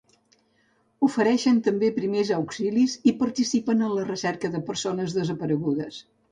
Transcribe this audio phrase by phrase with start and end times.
[1.07, 6.05] Ofereixen també primers auxilis i participen en la recerca de persones desaparegudes.